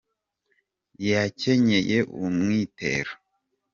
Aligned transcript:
yakenyeye 1.07 1.97
umwitero. 2.25 3.11